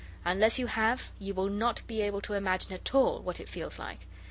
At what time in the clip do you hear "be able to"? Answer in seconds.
1.85-2.33